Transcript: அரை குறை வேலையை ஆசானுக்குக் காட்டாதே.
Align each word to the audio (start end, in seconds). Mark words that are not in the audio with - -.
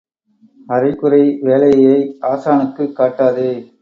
அரை 0.67 0.95
குறை 0.95 1.39
வேலையை 1.41 2.17
ஆசானுக்குக் 2.21 2.93
காட்டாதே. 2.93 3.51